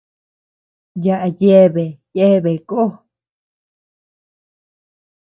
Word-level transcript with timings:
Yaʼa 1.03 1.27
yeabea 1.39 1.97
yéabea 2.15 2.61
koo. 2.69 2.91